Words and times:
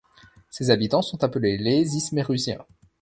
Ses 0.49 0.71
habitants 0.71 1.03
sont 1.03 1.23
appelés 1.23 1.59
les 1.59 1.95
Ismérusiens. 1.95 2.65